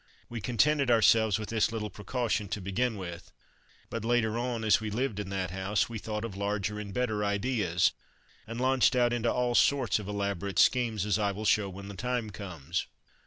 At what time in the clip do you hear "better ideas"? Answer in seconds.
6.91-7.91